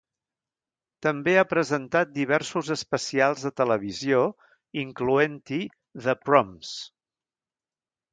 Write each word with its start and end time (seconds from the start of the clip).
També 1.05 1.33
ha 1.41 1.49
presentat 1.49 2.15
diversos 2.15 2.71
especials 2.75 3.43
a 3.49 3.51
televisió, 3.61 4.21
incloent-hi 4.85 5.61
"The 6.07 6.17
Proms". 6.23 6.73